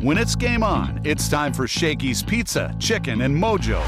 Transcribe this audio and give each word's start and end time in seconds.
When 0.00 0.16
it's 0.16 0.36
game 0.36 0.62
on, 0.62 1.00
it's 1.02 1.28
time 1.28 1.52
for 1.52 1.66
Shakey's 1.66 2.22
Pizza, 2.22 2.72
Chicken, 2.78 3.22
and 3.22 3.34
Mojo's. 3.34 3.84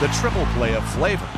The 0.00 0.08
triple 0.18 0.46
play 0.54 0.74
of 0.74 0.94
flavor. 0.94 1.28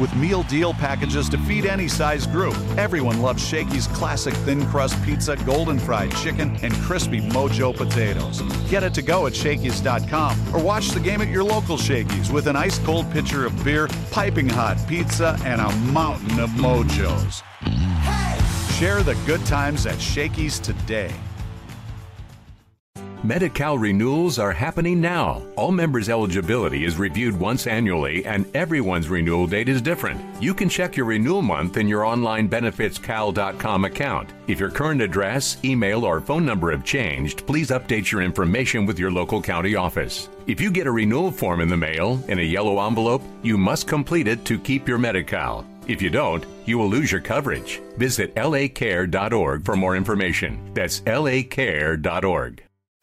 With 0.00 0.12
meal 0.16 0.42
deal 0.42 0.74
packages 0.74 1.28
to 1.28 1.38
feed 1.38 1.64
any 1.64 1.86
size 1.86 2.26
group, 2.26 2.56
everyone 2.76 3.22
loves 3.22 3.40
Shakey's 3.46 3.86
classic 3.86 4.34
thin 4.34 4.66
crust 4.66 5.00
pizza, 5.04 5.36
golden 5.46 5.78
fried 5.78 6.10
chicken, 6.16 6.58
and 6.64 6.74
crispy 6.74 7.20
Mojo 7.20 7.72
potatoes. 7.72 8.42
Get 8.68 8.82
it 8.82 8.92
to 8.94 9.02
go 9.02 9.28
at 9.28 9.36
Shakey's.com 9.36 10.52
or 10.52 10.60
watch 10.60 10.88
the 10.88 10.98
game 10.98 11.20
at 11.20 11.28
your 11.28 11.44
local 11.44 11.76
Shakey's 11.76 12.32
with 12.32 12.48
an 12.48 12.56
ice 12.56 12.80
cold 12.80 13.08
pitcher 13.12 13.46
of 13.46 13.64
beer, 13.64 13.88
piping 14.10 14.48
hot 14.48 14.78
pizza, 14.88 15.38
and 15.44 15.60
a 15.60 15.70
mountain 15.92 16.40
of 16.40 16.50
Mojos. 16.50 17.44
Share 18.80 19.04
the 19.04 19.16
good 19.26 19.46
times 19.46 19.86
at 19.86 20.00
Shakey's 20.00 20.58
today. 20.58 21.14
Medi-Cal 23.24 23.78
renewals 23.78 24.40
are 24.40 24.52
happening 24.52 25.00
now. 25.00 25.40
All 25.54 25.70
members' 25.70 26.08
eligibility 26.08 26.84
is 26.84 26.98
reviewed 26.98 27.38
once 27.38 27.68
annually, 27.68 28.24
and 28.24 28.46
everyone's 28.56 29.08
renewal 29.08 29.46
date 29.46 29.68
is 29.68 29.80
different. 29.80 30.20
You 30.42 30.54
can 30.54 30.68
check 30.68 30.96
your 30.96 31.06
renewal 31.06 31.40
month 31.40 31.76
in 31.76 31.86
your 31.86 32.04
online 32.04 32.48
benefitscal.com 32.48 33.84
account. 33.84 34.30
If 34.48 34.58
your 34.58 34.70
current 34.70 35.00
address, 35.00 35.56
email, 35.64 36.04
or 36.04 36.20
phone 36.20 36.44
number 36.44 36.72
have 36.72 36.84
changed, 36.84 37.46
please 37.46 37.70
update 37.70 38.10
your 38.10 38.22
information 38.22 38.86
with 38.86 38.98
your 38.98 39.12
local 39.12 39.40
county 39.40 39.76
office. 39.76 40.28
If 40.48 40.60
you 40.60 40.72
get 40.72 40.88
a 40.88 40.92
renewal 40.92 41.30
form 41.30 41.60
in 41.60 41.68
the 41.68 41.76
mail 41.76 42.20
in 42.26 42.40
a 42.40 42.42
yellow 42.42 42.84
envelope, 42.84 43.22
you 43.44 43.56
must 43.56 43.86
complete 43.86 44.26
it 44.26 44.44
to 44.46 44.58
keep 44.58 44.88
your 44.88 44.98
Medi-Cal. 44.98 45.64
If 45.86 46.02
you 46.02 46.10
don't, 46.10 46.44
you 46.64 46.76
will 46.76 46.88
lose 46.88 47.12
your 47.12 47.20
coverage. 47.20 47.80
Visit 47.98 48.34
lacare.org 48.34 49.64
for 49.64 49.76
more 49.76 49.94
information. 49.96 50.72
That's 50.74 51.00
lacare.org. 51.00 52.64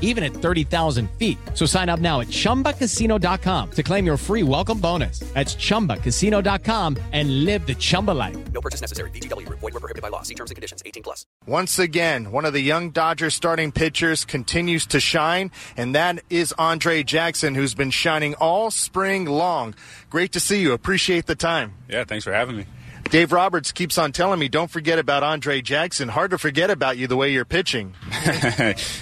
even 0.00 0.24
at 0.24 0.32
30,000 0.32 1.08
feet. 1.12 1.38
So 1.54 1.66
sign 1.66 1.88
up 1.88 2.00
now 2.00 2.20
at 2.20 2.28
chumbacasino.com 2.28 3.70
to 3.70 3.82
claim 3.84 4.04
your 4.04 4.16
free 4.16 4.42
welcome 4.42 4.80
bonus. 4.80 5.20
That's 5.34 5.54
chumbacasino.com 5.54 6.96
and 7.12 7.44
live 7.44 7.66
the 7.66 7.74
Chumba 7.74 8.12
life. 8.12 8.36
No 8.52 8.60
purchase 8.60 8.80
necessary. 8.80 9.10
VGW 9.10 9.46
Group. 9.46 9.60
Void 9.60 9.74
were 9.74 9.80
prohibited 9.80 10.02
by 10.02 10.08
law. 10.08 10.22
See 10.22 10.34
terms 10.34 10.50
and 10.50 10.56
conditions. 10.56 10.82
18 10.84 11.02
plus. 11.02 11.26
Once 11.46 11.78
again, 11.78 12.32
one 12.32 12.44
of 12.44 12.52
the 12.52 12.60
young 12.60 12.90
Dodgers 12.90 13.34
starting 13.34 13.72
pitchers 13.72 14.24
continues 14.24 14.86
to 14.86 15.00
shine, 15.00 15.50
and 15.76 15.94
that 15.94 16.22
is 16.30 16.52
Andre 16.58 17.02
Jackson, 17.02 17.54
who's 17.54 17.74
been 17.74 17.90
shining 17.90 18.34
all 18.34 18.70
spring 18.70 19.26
long. 19.26 19.74
Great 20.10 20.32
to 20.32 20.40
see 20.40 20.60
you. 20.60 20.72
Appreciate 20.72 21.26
the 21.26 21.34
time. 21.34 21.74
Yeah, 21.88 22.04
thanks 22.04 22.24
for 22.24 22.32
having 22.32 22.56
me. 22.56 22.66
Dave 23.10 23.32
Roberts 23.32 23.72
keeps 23.72 23.98
on 23.98 24.12
telling 24.12 24.38
me, 24.38 24.48
don't 24.48 24.70
forget 24.70 24.98
about 24.98 25.22
Andre 25.22 25.60
Jackson. 25.62 26.08
Hard 26.08 26.32
to 26.32 26.38
forget 26.38 26.70
about 26.70 26.98
you 26.98 27.06
the 27.06 27.16
way 27.16 27.32
you're 27.32 27.44
pitching. 27.44 27.94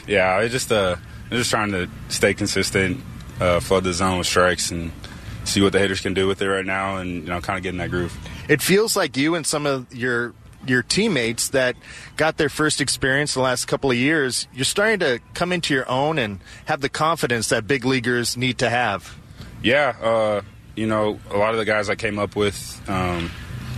yeah, 0.06 0.36
I 0.38 0.48
just 0.48 0.70
uh, 0.70 0.96
I'm 1.30 1.36
just 1.36 1.50
trying 1.50 1.72
to 1.72 1.88
stay 2.08 2.34
consistent, 2.34 3.00
uh, 3.40 3.60
flood 3.60 3.84
the 3.84 3.92
zone 3.92 4.18
with 4.18 4.26
strikes, 4.26 4.70
and 4.70 4.92
see 5.44 5.62
what 5.62 5.72
the 5.72 5.78
hitters 5.78 6.00
can 6.00 6.14
do 6.14 6.26
with 6.26 6.42
it 6.42 6.48
right 6.48 6.66
now, 6.66 6.98
and 6.98 7.22
you 7.22 7.28
know, 7.28 7.40
kind 7.40 7.56
of 7.56 7.62
get 7.62 7.70
in 7.70 7.78
that 7.78 7.90
groove. 7.90 8.16
It 8.48 8.60
feels 8.62 8.96
like 8.96 9.16
you 9.16 9.34
and 9.34 9.46
some 9.46 9.66
of 9.66 9.92
your 9.94 10.34
your 10.66 10.82
teammates 10.82 11.48
that 11.50 11.76
got 12.16 12.36
their 12.36 12.48
first 12.48 12.80
experience 12.80 13.34
the 13.34 13.40
last 13.40 13.66
couple 13.66 13.90
of 13.90 13.96
years, 13.96 14.48
you're 14.54 14.64
starting 14.64 14.98
to 15.00 15.20
come 15.34 15.52
into 15.52 15.74
your 15.74 15.88
own 15.90 16.18
and 16.18 16.40
have 16.64 16.80
the 16.80 16.88
confidence 16.88 17.50
that 17.50 17.66
big 17.66 17.84
leaguers 17.84 18.36
need 18.36 18.58
to 18.58 18.70
have. 18.70 19.16
Yeah, 19.62 19.94
uh, 20.00 20.42
you 20.74 20.86
know, 20.86 21.18
a 21.30 21.36
lot 21.36 21.52
of 21.52 21.58
the 21.58 21.64
guys 21.64 21.88
I 21.88 21.94
came 21.94 22.18
up 22.18 22.36
with, 22.36 22.82
um, 22.88 23.30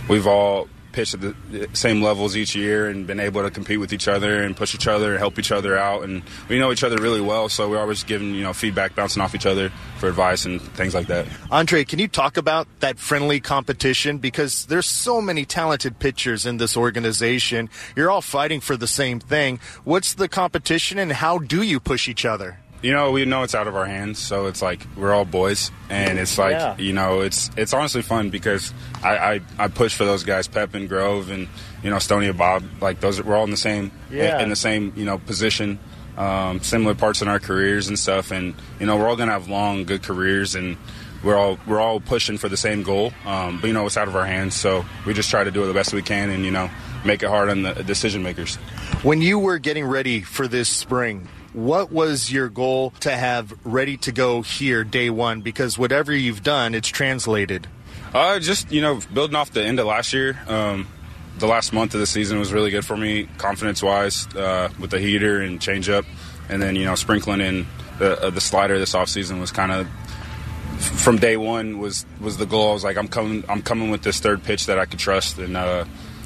we've 0.07 0.27
all 0.27 0.67
pitched 0.97 1.13
at 1.13 1.21
the 1.21 1.69
same 1.73 2.01
levels 2.01 2.35
each 2.35 2.55
year 2.55 2.89
and 2.89 3.05
been 3.05 3.19
able 3.19 3.43
to 3.43 3.51
compete 3.51 3.79
with 3.79 3.93
each 3.93 4.07
other 4.07 4.41
and 4.41 4.57
push 4.57 4.73
each 4.73 4.87
other 4.87 5.11
and 5.11 5.19
help 5.19 5.37
each 5.37 5.51
other 5.51 5.77
out. 5.77 6.03
And 6.03 6.23
we 6.49 6.57
know 6.57 6.71
each 6.71 6.83
other 6.83 6.97
really 6.97 7.21
well, 7.21 7.49
so 7.49 7.69
we're 7.69 7.79
always 7.79 8.03
giving 8.03 8.33
you 8.33 8.41
know 8.41 8.51
feedback, 8.51 8.95
bouncing 8.95 9.21
off 9.21 9.35
each 9.35 9.45
other 9.45 9.69
for 9.99 10.09
advice 10.09 10.45
and 10.45 10.59
things 10.59 10.95
like 10.95 11.05
that. 11.07 11.27
Andre, 11.51 11.83
can 11.83 11.99
you 11.99 12.07
talk 12.07 12.35
about 12.35 12.67
that 12.79 12.97
friendly 12.97 13.39
competition? 13.39 14.17
Because 14.17 14.65
there's 14.65 14.87
so 14.87 15.21
many 15.21 15.45
talented 15.45 15.99
pitchers 15.99 16.47
in 16.47 16.57
this 16.57 16.75
organization. 16.75 17.69
You're 17.95 18.09
all 18.09 18.23
fighting 18.23 18.59
for 18.59 18.75
the 18.75 18.87
same 18.87 19.19
thing. 19.19 19.59
What's 19.83 20.15
the 20.15 20.27
competition 20.27 20.97
and 20.97 21.11
how 21.11 21.37
do 21.37 21.61
you 21.61 21.79
push 21.79 22.07
each 22.07 22.25
other? 22.25 22.57
You 22.81 22.91
know 22.91 23.11
we 23.11 23.25
know 23.25 23.43
it's 23.43 23.55
out 23.55 23.67
of 23.67 23.75
our 23.75 23.85
hands 23.85 24.19
so 24.19 24.45
it's 24.47 24.61
like 24.61 24.85
we're 24.95 25.11
all 25.13 25.25
boys 25.25 25.71
and 25.89 26.19
it's 26.19 26.37
like 26.37 26.51
Yeah. 26.51 26.77
you 26.77 26.93
know 26.93 27.21
it's 27.21 27.49
it's 27.57 27.73
honestly 27.73 28.01
fun 28.03 28.29
because 28.29 28.73
I, 29.03 29.17
I 29.17 29.41
i 29.57 29.67
push 29.67 29.95
for 29.95 30.05
those 30.05 30.23
guys 30.23 30.47
pep 30.47 30.75
and 30.75 30.87
grove 30.87 31.29
and 31.31 31.47
you 31.83 31.89
know 31.89 31.97
stony 31.99 32.27
and 32.27 32.37
bob 32.37 32.63
like 32.81 32.99
those 32.99 33.21
we're 33.21 33.35
all 33.35 33.45
in 33.45 33.51
the 33.51 33.57
same 33.57 33.91
Yeah. 34.11 34.39
in 34.41 34.49
the 34.49 34.55
same 34.55 34.93
you 34.95 35.05
know 35.05 35.17
position 35.17 35.79
um, 36.17 36.61
similar 36.61 36.95
parts 36.95 37.21
in 37.21 37.27
our 37.27 37.39
careers 37.39 37.87
and 37.89 37.97
stuff 37.97 38.31
and 38.31 38.55
you 38.79 38.85
know 38.85 38.97
we're 38.97 39.07
all 39.07 39.15
gonna 39.15 39.31
have 39.31 39.49
long 39.49 39.83
good 39.85 40.01
careers 40.03 40.55
and 40.55 40.77
we're 41.23 41.35
all 41.37 41.57
we're 41.67 41.79
all 41.79 41.99
pushing 41.99 42.37
for 42.37 42.47
the 42.49 42.57
same 42.57 42.83
goal 42.83 43.11
um, 43.25 43.59
but 43.59 43.67
you 43.67 43.73
know 43.73 43.85
it's 43.85 43.97
out 43.97 44.07
of 44.07 44.15
our 44.15 44.25
hands 44.25 44.55
so 44.55 44.85
we 45.05 45.13
just 45.13 45.29
try 45.29 45.43
to 45.43 45.51
do 45.51 45.63
it 45.63 45.67
the 45.67 45.73
best 45.73 45.93
we 45.93 46.01
can 46.01 46.29
and 46.29 46.43
you 46.45 46.51
know 46.51 46.69
make 47.05 47.21
it 47.23 47.29
hard 47.29 47.49
on 47.49 47.61
the 47.63 47.73
decision 47.83 48.21
makers 48.23 48.55
When 49.03 49.21
you 49.21 49.37
were 49.39 49.59
getting 49.59 49.85
ready 49.85 50.21
for 50.21 50.47
this 50.47 50.67
spring, 50.67 51.27
what 51.57 51.91
was 51.91 52.31
your 52.31 52.49
goal 52.49 52.91
to 52.99 53.09
have 53.09 53.51
ready 53.65 53.97
to 53.97 54.11
go 54.11 54.43
here 54.43 54.83
day 54.83 55.09
one? 55.09 55.41
Because 55.41 55.75
whatever 55.75 56.13
you've 56.13 56.43
done, 56.43 56.75
it's 56.75 56.87
translated. 56.87 57.65
Uh, 58.13 58.37
just 58.37 58.71
you 58.71 58.79
know, 58.79 58.99
building 59.11 59.35
off 59.35 59.51
the 59.51 59.63
end 59.63 59.79
of 59.79 59.87
last 59.87 60.13
year. 60.13 60.39
Um, 60.47 60.87
the 61.39 61.47
last 61.47 61.73
month 61.73 61.95
of 61.95 61.99
the 61.99 62.05
season 62.05 62.37
was 62.37 62.53
really 62.53 62.69
good 62.69 62.85
for 62.85 62.95
me, 62.95 63.27
confidence 63.39 63.81
wise, 63.81 64.27
uh, 64.35 64.69
with 64.79 64.91
the 64.91 64.99
heater 64.99 65.41
and 65.41 65.59
change 65.59 65.89
up, 65.89 66.05
and 66.47 66.61
then 66.61 66.75
you 66.75 66.85
know, 66.85 66.93
sprinkling 66.93 67.41
in 67.41 67.65
the 67.97 68.21
uh, 68.21 68.29
the 68.29 68.41
slider 68.41 68.77
this 68.77 68.93
offseason 68.93 69.39
was 69.39 69.51
kind 69.51 69.71
of 69.71 69.87
from 70.79 71.17
day 71.17 71.37
one 71.37 71.79
was 71.79 72.05
was 72.21 72.37
the 72.37 72.45
goal. 72.45 72.69
I 72.69 72.73
was 72.73 72.83
like, 72.83 72.97
I'm 72.97 73.07
coming, 73.07 73.43
I'm 73.49 73.63
coming 73.63 73.89
with 73.89 74.03
this 74.03 74.19
third 74.19 74.43
pitch 74.43 74.67
that 74.67 74.77
I 74.77 74.85
could 74.85 74.99
trust, 74.99 75.39
and 75.39 75.57
uh, 75.57 75.85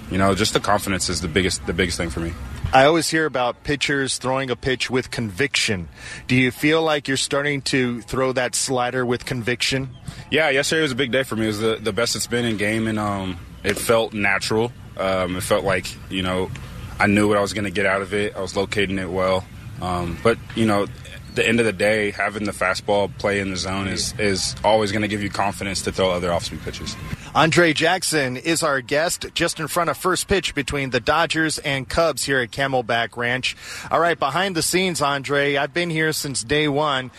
you 0.10 0.18
know, 0.18 0.36
just 0.36 0.54
the 0.54 0.60
confidence 0.60 1.08
is 1.08 1.22
the 1.22 1.30
biggest 1.30 1.66
the 1.68 1.74
biggest 1.74 1.96
thing 1.98 2.10
for 2.10 2.20
me. 2.20 2.34
I 2.74 2.86
always 2.86 3.10
hear 3.10 3.26
about 3.26 3.66
pitchers 3.66 4.18
throwing 4.18 4.50
a 4.50 4.56
pitch 4.56 4.90
with 4.90 5.12
conviction. 5.12 5.90
Do 6.28 6.38
you 6.38 6.52
feel 6.52 6.82
like 6.82 7.10
you're 7.10 7.18
starting 7.18 7.62
to 7.64 8.02
throw 8.04 8.32
that 8.32 8.56
slider 8.56 9.06
with 9.06 9.26
conviction? 9.26 9.90
Yeah, 10.30 10.50
yesterday 10.50 10.82
was 10.82 10.94
a 10.94 10.96
big 10.96 11.12
day 11.12 11.24
for 11.24 11.36
me. 11.36 11.44
It 11.44 11.48
was 11.48 11.60
the, 11.60 11.80
the 11.82 11.92
best 11.92 12.16
it's 12.16 12.28
been 12.28 12.46
in 12.46 12.56
game, 12.56 12.88
and 12.88 12.98
um, 12.98 13.38
it 13.66 13.78
felt 13.78 14.14
natural. 14.14 14.72
Um, 14.96 15.36
it 15.36 15.44
felt 15.44 15.66
like 15.66 15.86
you 16.10 16.24
know 16.24 16.50
I 16.98 17.08
knew 17.08 17.28
what 17.28 17.38
I 17.38 17.42
was 17.42 17.52
going 17.52 17.66
to 17.66 17.72
get 17.72 17.86
out 17.86 18.02
of 18.02 18.14
it. 18.14 18.38
I 18.38 18.40
was 18.40 18.56
locating 18.56 19.00
it 19.00 19.10
well, 19.10 19.44
um, 19.82 20.18
but 20.24 20.38
you 20.56 20.66
know, 20.66 20.88
the 21.36 21.48
end 21.48 21.60
of 21.60 21.66
the 21.66 21.74
day, 21.74 22.12
having 22.12 22.44
the 22.44 22.52
fastball 22.52 23.16
play 23.18 23.40
in 23.40 23.52
the 23.52 23.58
zone 23.58 23.88
is 23.88 24.14
is 24.20 24.56
always 24.64 24.92
going 24.92 25.02
to 25.02 25.08
give 25.08 25.24
you 25.24 25.30
confidence 25.30 25.82
to 25.84 25.92
throw 25.92 26.12
other 26.12 26.32
off-speed 26.32 26.62
pitches. 26.62 26.96
Andre 27.34 27.74
Jackson 27.74 28.36
is 28.36 28.62
our 28.64 28.82
guest 28.82 29.26
just 29.34 29.60
in 29.60 29.68
front 29.68 29.90
of 29.90 29.98
first 29.98 30.28
pitch 30.28 30.54
between 30.54 30.90
the 30.90 31.00
Dodgers 31.00 31.58
and 31.60 31.88
Cubs 31.88 32.24
here 32.24 32.40
at 32.40 32.52
Camelback 32.52 33.16
Ranch. 33.16 33.56
All 33.90 34.00
right, 34.00 34.20
behind 34.20 34.56
the 34.56 34.62
scenes, 34.62 35.02
Andre, 35.02 35.56
I've 35.56 35.74
been 35.74 35.90
here 35.90 36.12
since 36.12 36.44
day 36.44 36.68
one. 36.68 37.12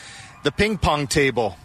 The 0.42 0.52
ping 0.52 0.76
pong 0.76 1.06
table. 1.06 1.56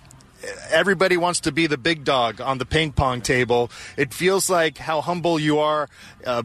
Everybody 0.69 1.17
wants 1.17 1.41
to 1.41 1.51
be 1.51 1.67
the 1.67 1.77
big 1.77 2.03
dog 2.03 2.41
on 2.41 2.57
the 2.57 2.65
ping 2.65 2.91
pong 2.91 3.21
table. 3.21 3.71
It 3.95 4.13
feels 4.13 4.49
like 4.49 4.77
how 4.77 5.01
humble 5.01 5.39
you 5.39 5.59
are 5.59 5.89
uh, 6.25 6.43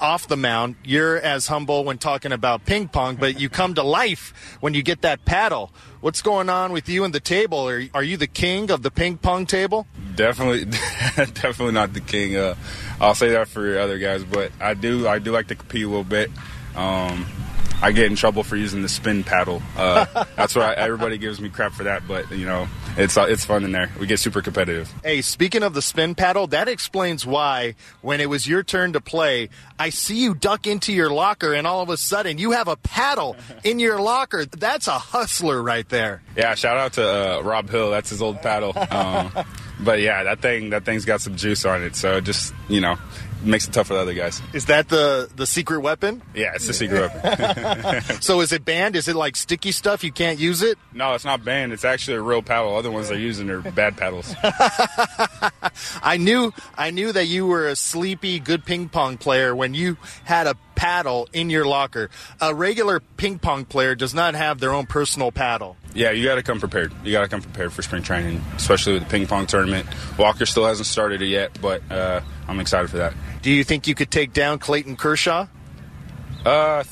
off 0.00 0.28
the 0.28 0.36
mound. 0.36 0.76
You're 0.84 1.18
as 1.18 1.46
humble 1.46 1.84
when 1.84 1.98
talking 1.98 2.32
about 2.32 2.64
ping 2.64 2.88
pong, 2.88 3.16
but 3.16 3.38
you 3.40 3.48
come 3.48 3.74
to 3.74 3.82
life 3.82 4.56
when 4.60 4.74
you 4.74 4.82
get 4.82 5.02
that 5.02 5.24
paddle. 5.24 5.72
What's 6.00 6.22
going 6.22 6.48
on 6.48 6.72
with 6.72 6.88
you 6.88 7.04
and 7.04 7.14
the 7.14 7.20
table? 7.20 7.68
Are, 7.68 7.82
are 7.94 8.02
you 8.02 8.16
the 8.16 8.26
king 8.26 8.70
of 8.70 8.82
the 8.82 8.90
ping 8.90 9.18
pong 9.18 9.46
table? 9.46 9.86
Definitely, 10.14 10.64
definitely 11.16 11.72
not 11.72 11.92
the 11.92 12.00
king. 12.00 12.36
Uh, 12.36 12.54
I'll 13.00 13.14
say 13.14 13.30
that 13.30 13.48
for 13.48 13.78
other 13.78 13.98
guys, 13.98 14.24
but 14.24 14.52
I 14.60 14.74
do 14.74 15.06
I 15.08 15.18
do 15.18 15.32
like 15.32 15.48
to 15.48 15.54
compete 15.54 15.84
a 15.84 15.88
little 15.88 16.04
bit. 16.04 16.30
Um, 16.74 17.26
I 17.82 17.92
get 17.92 18.06
in 18.06 18.16
trouble 18.16 18.42
for 18.42 18.56
using 18.56 18.82
the 18.82 18.88
spin 18.88 19.22
paddle. 19.22 19.62
Uh, 19.76 20.24
that's 20.36 20.54
why 20.54 20.72
everybody 20.74 21.18
gives 21.18 21.40
me 21.40 21.50
crap 21.50 21.72
for 21.72 21.84
that. 21.84 22.08
But 22.08 22.30
you 22.30 22.46
know, 22.46 22.68
it's 22.96 23.16
uh, 23.16 23.26
it's 23.28 23.44
fun 23.44 23.64
in 23.64 23.72
there. 23.72 23.90
We 23.98 24.06
get 24.06 24.18
super 24.18 24.42
competitive. 24.42 24.92
Hey, 25.02 25.22
speaking 25.22 25.62
of 25.62 25.74
the 25.74 25.82
spin 25.82 26.14
paddle, 26.14 26.46
that 26.48 26.68
explains 26.68 27.26
why 27.26 27.74
when 28.02 28.20
it 28.20 28.28
was 28.28 28.46
your 28.46 28.62
turn 28.62 28.92
to 28.94 29.00
play, 29.00 29.48
I 29.78 29.90
see 29.90 30.22
you 30.22 30.34
duck 30.34 30.66
into 30.66 30.92
your 30.92 31.10
locker 31.10 31.52
and 31.52 31.66
all 31.66 31.82
of 31.82 31.90
a 31.90 31.96
sudden 31.96 32.38
you 32.38 32.52
have 32.52 32.68
a 32.68 32.76
paddle 32.76 33.36
in 33.64 33.78
your 33.78 34.00
locker. 34.00 34.44
That's 34.46 34.88
a 34.88 34.98
hustler 34.98 35.62
right 35.62 35.88
there. 35.88 36.22
Yeah, 36.36 36.54
shout 36.54 36.76
out 36.76 36.94
to 36.94 37.38
uh, 37.38 37.40
Rob 37.42 37.68
Hill. 37.70 37.90
That's 37.90 38.10
his 38.10 38.22
old 38.22 38.40
paddle. 38.42 38.72
Um, 38.90 39.32
but 39.80 40.00
yeah, 40.00 40.22
that 40.24 40.40
thing 40.40 40.70
that 40.70 40.84
thing's 40.84 41.04
got 41.04 41.20
some 41.20 41.36
juice 41.36 41.64
on 41.64 41.82
it. 41.82 41.96
So 41.96 42.16
it 42.16 42.24
just 42.24 42.54
you 42.68 42.80
know, 42.80 42.96
makes 43.42 43.66
it 43.68 43.72
tough 43.72 43.88
for 43.88 43.94
the 43.94 44.00
other 44.00 44.14
guys. 44.14 44.42
Is 44.52 44.66
that 44.66 44.88
the 44.88 45.30
the 45.36 45.46
secret 45.46 45.80
weapon? 45.80 46.22
Yeah, 46.34 46.52
it's 46.54 46.66
the 46.66 46.72
secret 46.72 47.12
weapon. 47.12 48.02
So 48.20 48.40
is 48.40 48.52
it 48.52 48.64
banned? 48.64 48.96
Is 48.96 49.08
it 49.08 49.16
like 49.16 49.36
sticky 49.36 49.72
stuff? 49.72 50.02
You 50.02 50.12
can't 50.12 50.38
use 50.38 50.62
it? 50.62 50.78
no, 50.92 51.14
it's 51.14 51.24
not 51.24 51.44
banned. 51.44 51.72
It's 51.72 51.84
actually 51.84 52.16
a 52.16 52.22
real 52.22 52.42
paddle. 52.42 52.74
Other 52.76 52.90
ones 52.90 53.08
they're 53.08 53.18
using 53.18 53.50
are 53.50 53.60
bad 53.60 53.96
paddles. 53.96 54.34
I 56.02 56.16
knew 56.18 56.52
I 56.76 56.90
knew 56.90 57.12
that 57.12 57.26
you 57.26 57.46
were 57.46 57.68
a 57.68 57.76
sleepy 57.76 58.38
good 58.40 58.64
ping 58.64 58.88
pong 58.88 59.18
player 59.18 59.54
when 59.54 59.74
you 59.74 59.96
had 60.24 60.46
a 60.46 60.56
paddle 60.76 61.28
in 61.32 61.50
your 61.50 61.64
locker. 61.64 62.10
A 62.40 62.54
regular 62.54 63.00
ping 63.00 63.40
pong 63.40 63.64
player 63.64 63.96
does 63.96 64.14
not 64.14 64.34
have 64.34 64.60
their 64.60 64.72
own 64.72 64.86
personal 64.86 65.32
paddle. 65.32 65.76
Yeah, 65.94 66.12
you 66.12 66.24
got 66.24 66.36
to 66.36 66.42
come 66.42 66.60
prepared. 66.60 66.92
You 67.02 67.10
got 67.10 67.22
to 67.22 67.28
come 67.28 67.42
prepared 67.42 67.72
for 67.72 67.82
spring 67.82 68.02
training, 68.02 68.44
especially 68.54 68.92
with 68.92 69.04
the 69.04 69.08
ping 69.08 69.26
pong 69.26 69.46
tournament. 69.46 69.88
Walker 70.18 70.46
still 70.46 70.66
hasn't 70.66 70.86
started 70.86 71.22
it 71.22 71.26
yet, 71.28 71.58
but 71.60 71.82
uh, 71.90 72.20
I'm 72.46 72.60
excited 72.60 72.90
for 72.90 72.98
that. 72.98 73.14
Do 73.42 73.50
you 73.50 73.64
think 73.64 73.88
you 73.88 73.94
could 73.94 74.10
take 74.10 74.32
down 74.32 74.58
Clayton 74.58 74.96
Kershaw? 74.96 75.48
Uh, 76.44 76.84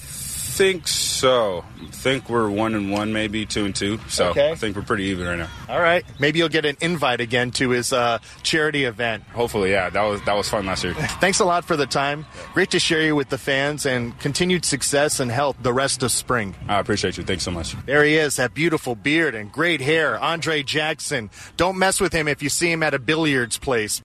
think 0.55 0.87
so. 0.87 1.65
think 1.91 2.29
we're 2.31 2.49
one 2.49 2.75
and 2.75 2.91
one, 2.93 3.13
maybe 3.13 3.45
two 3.47 3.65
and 3.65 3.75
two. 3.75 3.99
So 4.09 4.29
Okay. 4.29 4.53
I 4.53 4.55
think 4.55 4.77
we're 4.77 4.83
pretty 4.83 5.05
even 5.05 5.27
right 5.27 5.39
now. 5.39 5.49
All 5.69 5.81
right. 5.81 6.05
Maybe 6.19 6.39
you'll 6.39 6.49
get 6.49 6.65
an 6.65 6.77
invite 6.81 7.21
again 7.21 7.51
to 7.53 7.71
his 7.71 7.93
uh, 7.93 8.19
charity 8.43 8.85
event. 8.85 9.25
Hopefully, 9.35 9.71
yeah. 9.73 9.91
That 9.91 10.03
was 10.03 10.23
that 10.23 10.35
was 10.35 10.49
fun 10.49 10.67
last 10.67 10.85
year. 10.85 10.95
Thanks 11.21 11.41
a 11.41 11.45
lot 11.45 11.65
for 11.65 11.77
the 11.77 11.87
time. 11.87 12.25
Great 12.53 12.71
to 12.71 12.79
share 12.79 13.03
you 13.03 13.17
with 13.17 13.29
the 13.31 13.39
fans 13.39 13.85
and 13.87 14.19
continued 14.21 14.65
success 14.65 15.19
and 15.21 15.31
health 15.31 15.57
the 15.63 15.73
rest 15.73 16.03
of 16.03 16.13
spring. 16.13 16.55
I 16.69 16.79
appreciate 16.79 17.17
you. 17.19 17.25
Thanks 17.25 17.43
so 17.43 17.51
much. 17.51 17.75
There 17.87 18.05
he 18.05 18.15
is, 18.17 18.37
that 18.37 18.55
beautiful 18.55 18.95
beard 18.95 19.35
and 19.35 19.51
great 19.51 19.81
hair, 19.81 20.19
Andre 20.21 20.63
Jackson. 20.63 21.31
Don't 21.57 21.79
mess 21.79 22.01
with 22.01 22.13
him 22.13 22.29
if 22.29 22.43
you 22.43 22.49
see 22.49 22.71
him 22.71 22.83
at 22.83 22.95
a 22.95 22.99
billiards 22.99 23.59
place. 23.59 24.03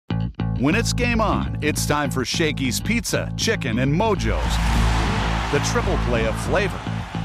When 0.58 0.76
it's 0.76 0.92
game 0.94 1.22
on, 1.22 1.58
it's 1.62 1.86
time 1.86 2.12
for 2.12 2.26
Shakey's 2.26 2.82
Pizza, 2.82 3.32
Chicken, 3.38 3.80
and 3.80 3.94
Mojo's. 3.94 5.09
The 5.52 5.58
triple 5.72 5.98
play 6.06 6.28
of 6.28 6.40
flavor. 6.42 6.80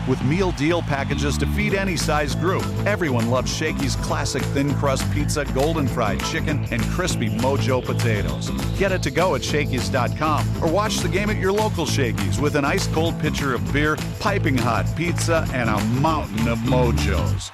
With 0.09 0.23
meal 0.25 0.53
deal 0.53 0.81
packages 0.81 1.37
to 1.37 1.47
feed 1.49 1.75
any 1.75 1.94
size 1.94 2.35
group, 2.35 2.65
everyone 2.87 3.29
loves 3.29 3.55
Shakey's 3.55 3.97
classic 3.97 4.43
thin 4.43 4.75
crust 4.76 5.05
pizza, 5.12 5.44
golden 5.44 5.87
fried 5.87 6.25
chicken, 6.25 6.67
and 6.71 6.82
crispy 6.85 7.29
Mojo 7.29 7.85
potatoes. 7.85 8.49
Get 8.79 8.93
it 8.93 9.03
to 9.03 9.11
go 9.11 9.35
at 9.35 9.44
Shakey's.com 9.44 10.62
or 10.62 10.73
watch 10.73 11.00
the 11.00 11.09
game 11.09 11.29
at 11.29 11.37
your 11.37 11.53
local 11.53 11.85
Shakey's 11.85 12.41
with 12.41 12.56
an 12.56 12.65
ice 12.65 12.87
cold 12.87 13.21
pitcher 13.21 13.53
of 13.53 13.73
beer, 13.75 13.94
piping 14.21 14.56
hot 14.56 14.87
pizza, 14.97 15.47
and 15.53 15.69
a 15.69 15.85
mountain 16.00 16.49
of 16.49 16.56
Mojos. 16.61 17.50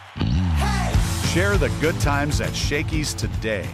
Share 1.32 1.56
the 1.58 1.73
good 1.81 1.99
times 1.99 2.40
at 2.40 2.55
Shakey's 2.55 3.12
today. 3.12 3.69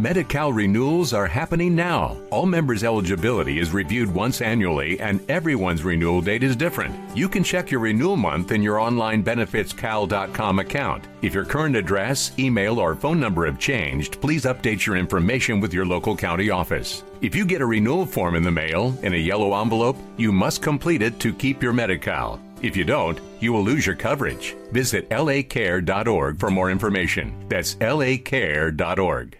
Medi-Cal 0.00 0.52
renewals 0.52 1.12
are 1.12 1.26
happening 1.26 1.76
now. 1.76 2.16
All 2.30 2.46
members' 2.46 2.84
eligibility 2.84 3.58
is 3.58 3.74
reviewed 3.74 4.10
once 4.10 4.40
annually, 4.40 4.98
and 4.98 5.20
everyone's 5.30 5.84
renewal 5.84 6.22
date 6.22 6.42
is 6.42 6.56
different. 6.56 6.94
You 7.14 7.28
can 7.28 7.44
check 7.44 7.70
your 7.70 7.80
renewal 7.80 8.16
month 8.16 8.50
in 8.50 8.62
your 8.62 8.80
online 8.80 9.22
benefitscal.com 9.22 10.58
account. 10.58 11.04
If 11.20 11.34
your 11.34 11.44
current 11.44 11.76
address, 11.76 12.32
email, 12.38 12.78
or 12.78 12.94
phone 12.94 13.20
number 13.20 13.44
have 13.44 13.58
changed, 13.58 14.22
please 14.22 14.44
update 14.44 14.86
your 14.86 14.96
information 14.96 15.60
with 15.60 15.74
your 15.74 15.84
local 15.84 16.16
county 16.16 16.48
office. 16.48 17.04
If 17.20 17.34
you 17.34 17.44
get 17.44 17.60
a 17.60 17.66
renewal 17.66 18.06
form 18.06 18.36
in 18.36 18.42
the 18.42 18.50
mail 18.50 18.96
in 19.02 19.12
a 19.12 19.18
yellow 19.18 19.60
envelope, 19.60 19.98
you 20.16 20.32
must 20.32 20.62
complete 20.62 21.02
it 21.02 21.18
to 21.20 21.34
keep 21.34 21.62
your 21.62 21.74
Medi-Cal. 21.74 22.40
If 22.62 22.74
you 22.74 22.84
don't, 22.84 23.20
you 23.40 23.52
will 23.52 23.64
lose 23.64 23.86
your 23.86 23.96
coverage. 23.96 24.54
Visit 24.72 25.10
lacare.org 25.10 26.38
for 26.38 26.50
more 26.50 26.70
information. 26.70 27.34
That's 27.48 27.74
lacare.org. 27.74 29.39